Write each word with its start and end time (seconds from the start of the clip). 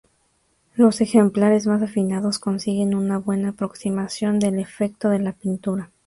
Los 0.73 0.99
ejemplares 0.99 1.67
más 1.67 1.83
afinados 1.83 2.39
consiguen 2.39 2.95
una 2.95 3.19
buena 3.19 3.49
aproximación 3.49 4.39
del 4.39 4.57
efecto 4.57 5.09
de 5.11 5.19
la 5.19 5.33
pintura. 5.33 5.91